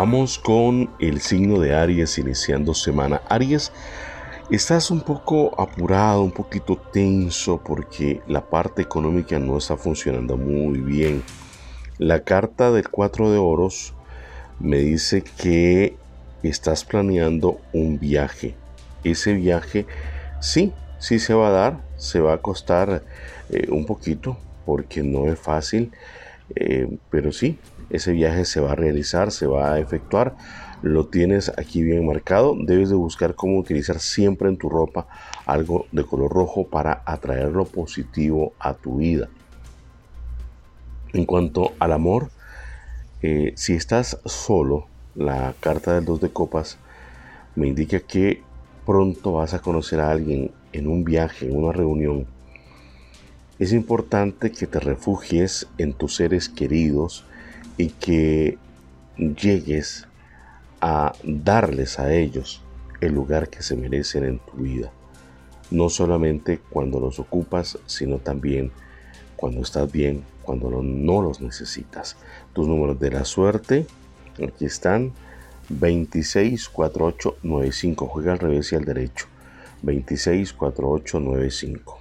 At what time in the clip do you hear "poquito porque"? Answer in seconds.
23.84-25.02